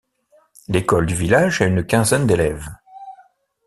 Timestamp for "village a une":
1.13-1.85